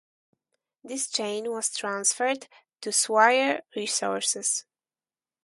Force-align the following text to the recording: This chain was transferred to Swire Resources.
This 0.83 1.07
chain 1.07 1.51
was 1.51 1.71
transferred 1.71 2.47
to 2.81 2.91
Swire 2.91 3.61
Resources. 3.75 4.65